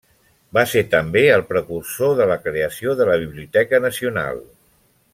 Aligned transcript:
Va 0.57 0.61
ser 0.71 0.81
també 0.93 1.21
el 1.33 1.43
precursor 1.51 2.15
de 2.21 2.27
la 2.33 2.39
creació 2.49 2.97
de 3.03 3.09
la 3.13 3.19
Biblioteca 3.27 3.85
Nacional. 3.89 4.43